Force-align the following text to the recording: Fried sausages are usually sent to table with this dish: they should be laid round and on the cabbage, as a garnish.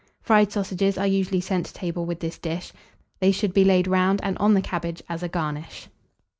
Fried 0.19 0.51
sausages 0.51 0.97
are 0.97 1.05
usually 1.05 1.41
sent 1.41 1.67
to 1.67 1.73
table 1.73 2.07
with 2.07 2.21
this 2.21 2.39
dish: 2.39 2.73
they 3.19 3.31
should 3.31 3.53
be 3.53 3.63
laid 3.63 3.85
round 3.85 4.19
and 4.23 4.35
on 4.39 4.55
the 4.55 4.59
cabbage, 4.63 5.03
as 5.07 5.21
a 5.21 5.29
garnish. 5.29 5.89